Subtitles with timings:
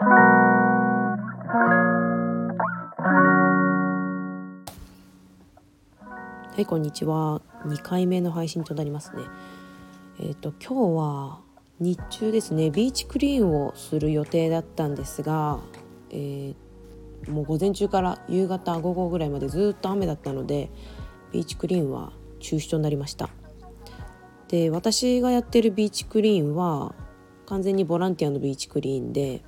[0.00, 0.04] は
[6.56, 7.40] いこんにちは。
[7.66, 9.24] 2回目の配信となりますね。
[10.20, 11.40] えっ、と今日は
[11.80, 12.70] 日中ですね。
[12.70, 15.58] ビーチクリーンをする予定だったんですが、
[16.10, 16.54] えー
[17.28, 20.70] もう午前中から夕方午後ぐらいまでずっと雨だったので
[21.32, 23.28] ビーチクリーンは中止となりました。
[24.46, 26.94] で私がやってるビーチクリーンは
[27.46, 29.42] 完全にボランティアのビーチクリーンで、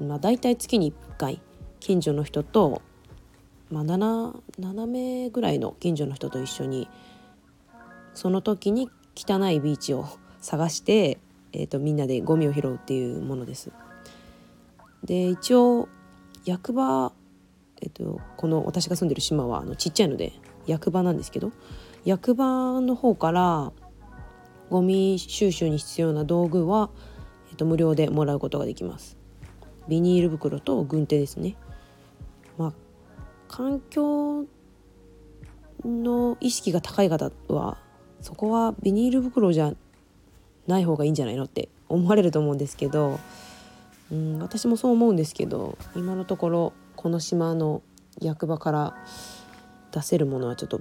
[0.00, 1.40] まあ、大体月に1回
[1.80, 2.82] 近所の人と、
[3.70, 6.88] まあ7、7, 名ぐらいの近所の人と一緒に
[8.14, 10.06] その時に汚いビーチを
[10.40, 11.18] 探して、
[11.52, 13.72] えーと、みんなでゴミを拾うっていうものです。
[15.02, 15.88] で一応
[16.44, 17.12] 役場、
[17.80, 20.32] えっと、この私が住んでる島はあのちっちゃいので
[20.66, 21.52] 役場なんですけど
[22.04, 23.72] 役場の方から
[24.70, 26.90] ゴミ収集に必要な道具は、
[27.50, 29.16] えっと、無料でもらうことができます
[29.88, 31.56] ビニール袋と軍手ですね
[32.56, 32.72] まあ
[33.48, 34.44] 環境
[35.84, 37.78] の意識が高い方は
[38.20, 39.72] そこはビニール袋じゃ
[40.66, 43.18] ない方がいいんじゃないのって思われると思うんですけど
[44.10, 47.82] うん私もそう思うんですけど今のところこの島の
[48.20, 48.96] 役場から
[49.92, 50.80] 出せるものはちょっと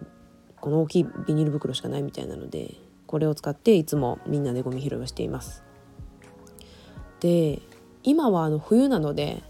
[0.59, 5.63] この大きいビニール袋しかないみたいなのでこれを使っていつもみんなでゴミ拾いをしています。
[7.19, 7.61] で
[8.07, 9.43] 今はあの冬なので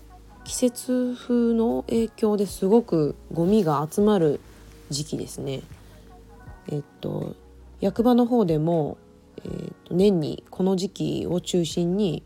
[0.43, 4.39] 季節風の影響ですごくゴミが集まる
[4.89, 5.61] 時期ですね。
[6.67, 7.35] えっと
[7.81, 8.97] 役場の方でも、
[9.45, 12.23] えっと、年にこの時期を中心に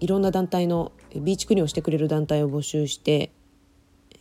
[0.00, 3.32] いろんな団体のビーチクリーンをしてくれる団体を募集して、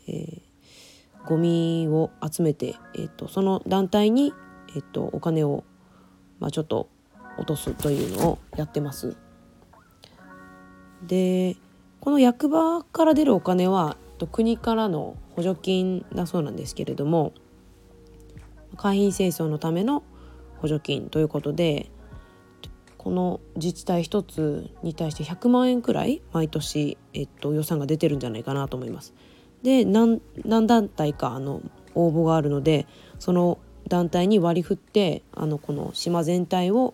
[0.07, 4.31] えー、ゴミを集めて、えーと、その団体に、
[4.69, 5.65] えーと、お金を、
[6.39, 6.87] まあ、ちょっと
[7.37, 9.17] 落とすというのをやってます。
[11.07, 11.55] で
[11.99, 13.97] この役場から出るお金は
[14.31, 17.33] 国からの補助金だそうなんですけれども
[18.77, 20.03] 会員清掃のための
[20.57, 21.89] 補助金ということで
[22.97, 29.13] この自治体1つに対して100万円くらい毎年、えっと、予算が出てるんじゃないかなと思います。
[29.61, 31.61] で何何団体かあの
[31.95, 32.87] 応募があるので
[33.19, 36.93] その団体に割り振ってあのこの島全体を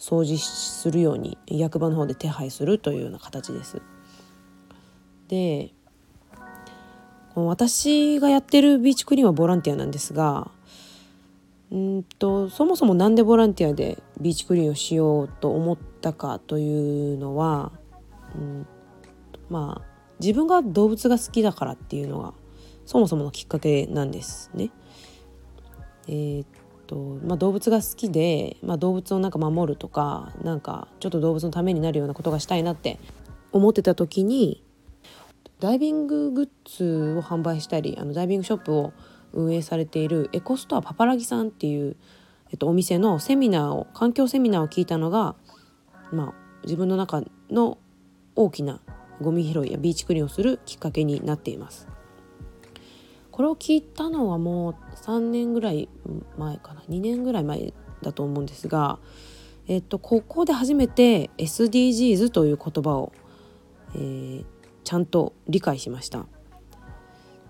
[0.00, 3.82] 掃除するように役場の方で手配するというような形です。
[5.28, 5.72] で
[7.36, 10.50] 私がやってるビーチクリーンはボランティアなんですが
[11.70, 17.70] うんとそもそも何でボランティアでビーチクリーンをしようと思ったかというのは、
[18.34, 18.66] うん、
[19.48, 22.34] まあ自分が動物が好きだからっていうのが
[22.86, 24.70] そもそものきっかけなんですね。
[26.08, 26.44] えー、
[26.90, 32.98] とまあ、動物が好きで、まあ、動物をなんか守るとかなんかちょっと動物のためになるようなことがしたいなって
[33.52, 34.64] 思ってた時に
[35.60, 38.92] ダイビンググッズを販売したりあのダイビングショップを
[39.32, 41.96] 運営されているエコストアパパラギさんっていう、
[42.50, 45.36] えっと、お店のセミナーを環境セミナーを聞いたのが、
[46.10, 46.34] まあ、
[46.64, 47.78] 自分の中の
[48.34, 48.80] 大きな
[49.20, 51.86] ゴミ拾いやビーチクリーンをするきっかけになっています。
[53.30, 55.88] これを聞いたのはもう3年ぐらい
[56.38, 58.98] 前かな2年ぐらい前だと思うんですが、
[59.68, 63.12] えっと、ここで初めて SDGs という言葉を、
[63.94, 64.44] えー、
[64.84, 66.26] ちゃんと理解しました。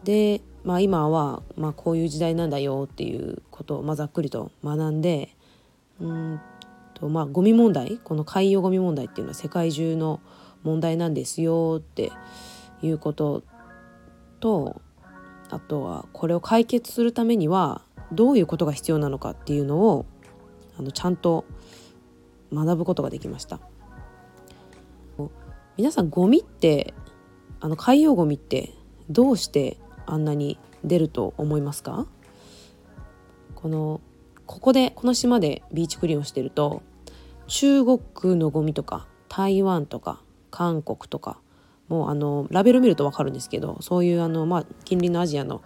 [0.04, 5.34] でまあ、今は、まあ、こういう時代なんだよっていうことを、まあ、ざっくりと学んで
[6.00, 6.40] うん
[6.94, 10.20] と、まあ、ゴミ問題この海洋ゴミ問題っていうのは世界中の
[10.62, 12.12] 問題なんですよって
[12.82, 13.42] いうこと
[14.40, 14.80] と
[15.50, 20.06] あとはこれを解決するためにはどういうことが必要なのかっていうのを
[20.78, 21.44] あのちゃんと
[22.52, 23.60] 学ぶことができました。
[25.76, 26.94] 皆さんゴミって
[27.60, 28.74] あの海洋ゴミって
[29.08, 32.06] どうしてあんなに出ると思いますか？
[33.54, 34.00] この
[34.46, 36.82] ここでこの島でビーチクリーンをしてると
[37.46, 41.38] 中国のゴミとか台湾とか韓国とか
[41.90, 45.60] もうあのラベル見ると分かるんですけどそういうあの、まあ、近隣のアジアの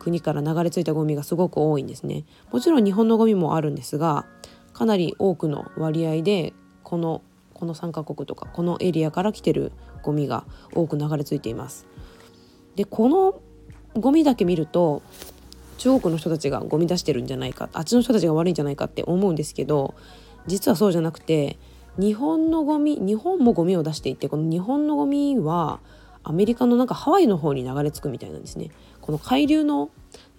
[0.00, 2.24] 国から流れ着いたゴミがすごく多いんですね。
[2.52, 4.26] もちろん日本のゴミもあるんですが
[4.72, 6.52] かなり多くの割合で
[6.82, 7.22] この
[7.54, 9.72] この3カ国とかこのエリアから来てる
[10.02, 11.86] ゴミが多く流れ着いています。
[12.74, 13.40] でこの
[13.98, 15.02] ゴミだけ見ると
[15.78, 19.94] 中国の人たちがゴミ出してるんじゃないかあっちの人たちが悪いんじゃないかって思うんですけど
[20.46, 21.58] 実はそうじゃなくて
[21.98, 25.80] 日本のゴミ日本もゴミを出していてこの日本のゴミは
[26.22, 28.70] アメリカのなんかハワイの方に流れ着くみたいなんですね。
[29.00, 29.90] この海流の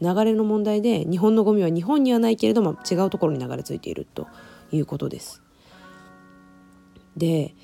[0.01, 4.27] 流れの問題で日本のゴミは日本にはないけれども違うところに流れ着いていると
[4.71, 5.41] いうことです。
[7.17, 7.55] で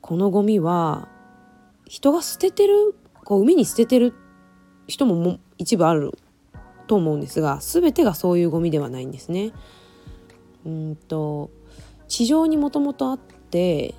[0.00, 1.08] このゴミは
[1.86, 4.12] 人が捨ててるこう海に捨ててる
[4.86, 6.12] 人もも一部ある
[6.86, 9.52] と思うんですが全てがそういうゴミではないんですね。
[10.66, 11.50] うんと
[12.08, 13.18] 地上にもともとあっ
[13.50, 13.94] て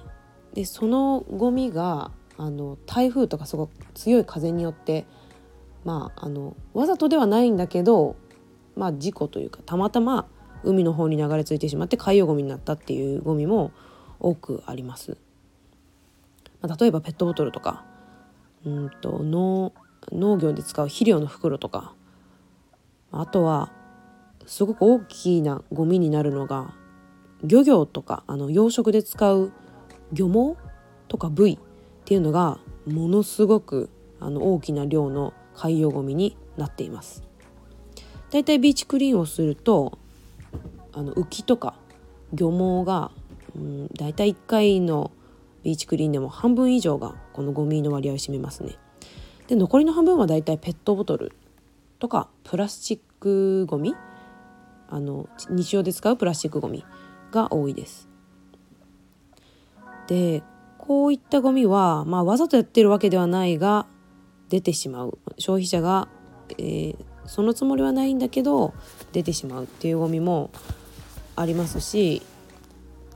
[0.54, 5.06] でそのゴミがあの台風とかすごく強い風によって
[5.84, 8.16] まああのわざとではないんだけど、
[8.76, 10.28] まあ、事故というかたまたま
[10.64, 13.72] 海の方に流れ着いてしまって海洋ゴミになったっていうゴミも
[14.20, 15.18] 多くあります。
[16.62, 17.86] まあ、例えばペットボトルとか
[18.66, 19.74] うんと農
[20.12, 21.94] 農業で使う肥料の袋とか
[23.12, 23.72] あとは
[24.46, 26.74] すごく大きなゴミになるのが
[27.44, 29.52] 漁業とかあの養殖で使う
[30.12, 30.58] 漁網
[31.08, 31.58] とかブイっ
[32.06, 33.90] ていうのがものすごく
[34.20, 37.24] あの大きな量の海洋ゴミになっています。
[38.32, 39.98] だいたいビーチクリーンをすると
[40.94, 41.74] あの浮きとか
[42.34, 43.12] 漁網が、
[43.56, 45.12] うん、だいたい1回の
[45.64, 48.76] ビーチクリーンでも半分以上がこのゴミの割合を占めますね。
[49.48, 51.32] で残りの半分はだいたいペットボトル
[51.98, 53.96] とかプラスチックゴミ？
[54.92, 56.84] あの日常で使うプラスチックゴミ
[57.32, 58.10] が多いです。
[60.08, 60.44] で
[60.78, 63.86] こういったゴミは、まあ、わざとやってるわけではないが
[64.50, 66.08] 出てしまう消費者が、
[66.58, 66.96] えー、
[67.26, 68.74] そのつもりはないんだけど
[69.12, 70.50] 出てしまうっていうゴミも
[71.36, 72.24] ありますし、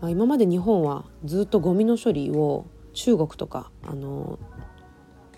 [0.01, 4.37] まあ、今まで日本はずっとゴミの処理を中国とかあの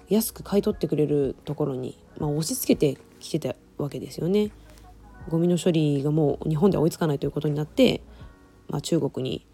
[0.09, 4.51] 安く買い取ってくれるところに、まあ、押し付けてきてたわけですよね。
[5.29, 8.01] ゴミの処理がもう日本では追いつかないということになって、
[8.69, 9.45] まあ、中国に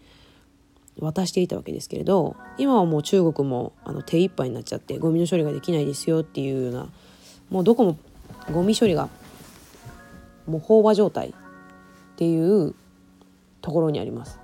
[1.00, 6.88] 渡していたわけですけれど今はもう中国もあの手一杯になっちゃってゴミの処理ができないですよっていうような
[7.50, 7.98] もうどこも
[8.52, 9.08] ゴミ処理が
[10.46, 11.32] もう飽和状態っ
[12.16, 12.74] ていう
[13.60, 14.38] ところにあります。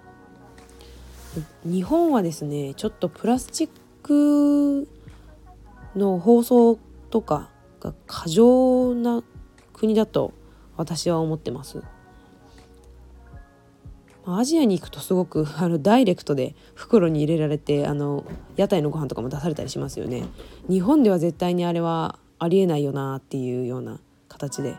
[1.65, 3.71] 日本はですねちょっとプラスチッ
[4.03, 4.89] ク
[5.95, 6.79] の包装
[7.11, 7.51] とか
[7.81, 9.23] が過剰な
[9.73, 10.33] 国だと
[10.77, 11.83] 私は思ってます。
[14.37, 18.25] アジアに行くとすごく あのダイレクトで袋に入れられてあの
[18.57, 20.27] 屋台のご飯とかも出されたりしますよね。
[20.69, 24.77] 日本では絶対にあれはありえないよなっていうような形で。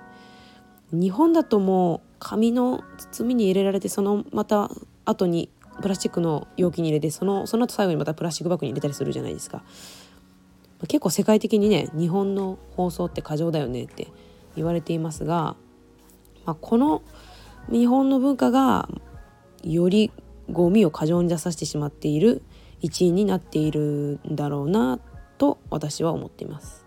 [0.91, 4.71] 日本だともう紙の包みに入れられてそのまた
[5.05, 5.49] 後に
[5.81, 9.63] プラスチックの容器に入れてそのその後最後にまたプラスチックバッグに入れたりするじゃないですか。
[10.87, 14.07] 結構世界的にね日本の包装って過剰だよねって
[14.55, 15.55] 言われていますが、
[16.45, 17.01] まあ、この
[17.69, 18.89] 日本の文化が
[19.63, 20.11] より
[20.51, 22.41] ゴミを過剰に出させてしまっている
[22.81, 24.99] 一因になっているんだろうな
[25.37, 26.85] と私は思っています。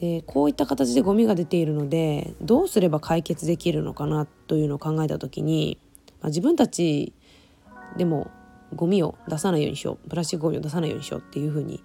[0.00, 5.78] でこういった形でゴミが出ているのでどうすれば解決できるのかなというのを考えた時に、
[6.22, 7.12] まあ、自分たち
[7.98, 8.30] でも
[8.74, 11.82] ゴミを出さないようにしようプラスチックゴミを出さないようにしようっていうふうに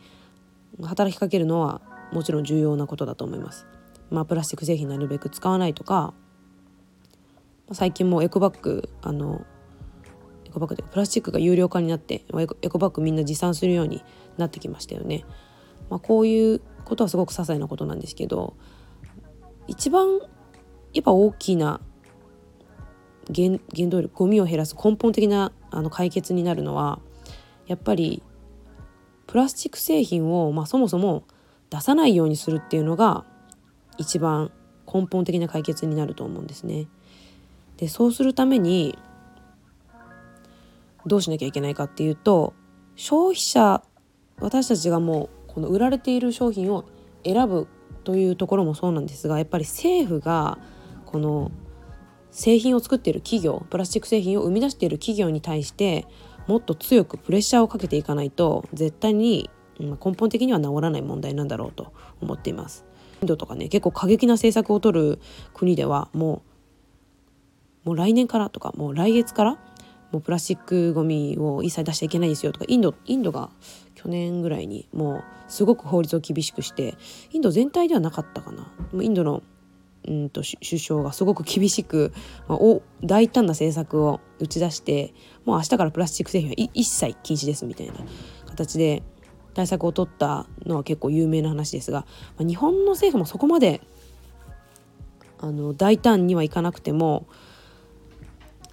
[0.81, 1.81] 働きかけるのは
[2.13, 3.65] もちろん重要なことだと思います。
[4.09, 6.13] まあ、プラスチック製品なるべく使わないとか
[7.71, 9.45] 最近もエコバッグあの
[10.45, 14.03] エコバッグでプラスチックが有料化になってエコエコバッグみんな持参するように
[14.37, 15.25] なってきましたよね。
[15.89, 18.55] まあ、こういうことはすごく些細なことなんですけど
[19.67, 20.19] 一番
[20.93, 21.81] やっぱ大きな
[23.35, 26.99] 原原動力ゴミを減らす根本的なあの解決になるのは
[27.67, 28.23] やっぱり
[29.27, 31.23] プラスチック製品を、まあ、そもそも
[31.69, 33.25] 出さないようにするっていうのが
[33.97, 34.51] 一番
[34.91, 36.87] 根本的な解決になると思うんですね。
[37.77, 38.97] でそうするために
[41.05, 42.53] どうしなきゃいけないかっていうと
[42.95, 43.83] 消費者
[44.39, 46.85] 私たちがもうこの売られている商品を
[47.23, 47.67] 選ぶ
[48.03, 50.57] というところもそうなんですがやっぱり政府が
[51.05, 51.51] この
[52.31, 56.05] 製品を作っている企業プラスチック製品を生み出している企業に対して
[56.47, 62.85] もっと強くプレッシャーをかけていかないと絶対に根本的には治らない問題なんだろうと思っています。
[63.21, 65.19] インドとかね結構過激な政策を取る
[65.53, 66.54] 国ではもう
[67.85, 69.57] もう来年からとかもう来月から
[70.11, 73.49] もうプラスチックごみを一切出しちゃいけないですよとかインドインドが
[73.95, 76.95] 去年ぐらいにもうすごく法律を厳しくして
[77.31, 78.63] インド全体ではなかったかな。
[78.91, 79.43] もうインドの
[80.07, 82.13] うんと首相がすごく厳しく、
[82.47, 85.13] まあ、お大胆な政策を打ち出して
[85.45, 87.93] もう明日からプラスチック製品は一切禁止ですみたいな
[88.45, 89.01] 形で
[89.55, 92.05] 対策を取ったのは結構有名な話ですが、
[92.37, 93.81] まあ、日本の政府もそこまで
[95.39, 97.25] あの大胆にはいかなくても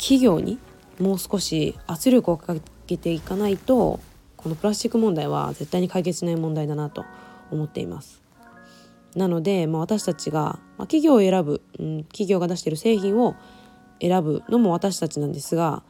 [0.03, 0.59] 企業に
[0.99, 2.57] もう少し圧力をか
[2.89, 4.01] けていかないと
[4.37, 7.05] このプラスチック問題は絶対に解決しない問題だなと
[7.53, 8.21] 思っています。
[9.15, 13.37] なので、まあ、私たちが、まあ、企業を選ぶ、うん、企業が出している製品を
[14.01, 15.85] 選ぶのも私たちなんですが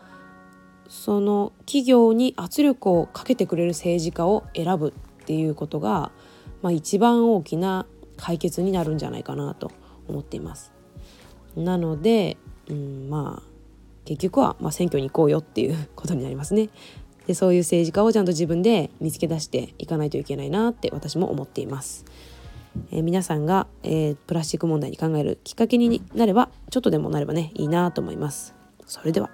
[0.89, 6.11] その企業に圧力をかけてくれる政治家を選ぶっていうことが、
[6.61, 7.87] まあ、一番大きな
[8.19, 9.71] 解決になるんじゃないかなと
[10.09, 10.73] 思っています。
[11.57, 12.37] なので、
[12.69, 13.52] うん、まあ
[14.05, 16.71] 結局はま選挙に行こうよっていうことになりますね。
[17.27, 22.05] でそういう政治家をちゃんと自分で見つけ出していかないといけないなって私も思っています。
[22.91, 28.55] えー、皆さんが、えー、プラスチック問題に考えるきっかけになればちょっとでもなればねいいなと思います。
[28.87, 29.31] それでは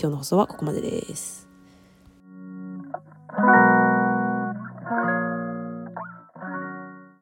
[0.00, 1.53] 今日の放送はここまでです。